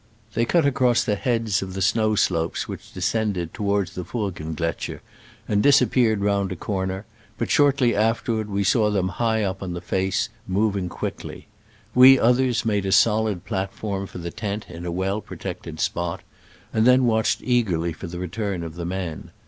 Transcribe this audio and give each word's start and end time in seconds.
They 0.33 0.45
cut 0.45 0.65
across 0.65 1.03
the 1.03 1.13
heads 1.13 1.61
of 1.61 1.75
the 1.75 1.81
snow 1.83 2.15
slopes 2.15 2.67
which 2.67 2.91
descended 2.91 3.53
toward 3.53 3.89
the 3.89 4.03
Furggengletscher, 4.03 4.99
and 5.47 5.61
disappeared 5.61 6.21
round 6.21 6.51
a 6.51 6.55
corner, 6.55 7.05
but 7.37 7.51
shortly 7.51 7.95
afterward 7.95 8.49
we 8.49 8.63
saw 8.63 8.89
them 8.89 9.09
high 9.09 9.43
up 9.43 9.61
on 9.61 9.73
the 9.73 9.79
face, 9.79 10.29
moving 10.47 10.89
quickly. 10.89 11.45
We 11.93 12.17
others 12.17 12.65
made 12.65 12.87
a 12.87 12.91
solid 12.91 13.45
plat 13.45 13.71
form 13.71 14.07
for 14.07 14.17
the 14.17 14.31
tent 14.31 14.65
in 14.69 14.87
a 14.87 14.91
well 14.91 15.21
protected 15.21 15.79
spot, 15.79 16.21
and 16.73 16.87
then 16.87 17.05
watched 17.05 17.41
eagerly 17.43 17.93
for 17.93 18.07
the 18.07 18.17
return 18.17 18.63
of 18.63 18.73
the 18.73 18.85
men. 18.85 19.29